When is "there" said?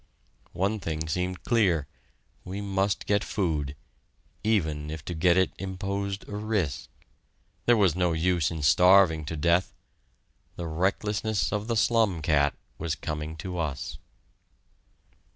7.67-7.77